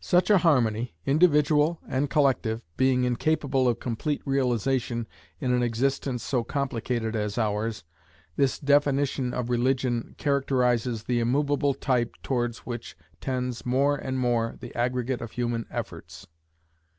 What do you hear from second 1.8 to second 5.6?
and collective, being incapable of complete realization in